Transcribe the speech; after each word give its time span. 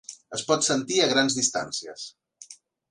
Es 0.37 0.43
pot 0.51 0.65
sentir 0.69 0.97
a 1.03 1.11
grans 1.13 1.39
distàncies. 1.41 2.11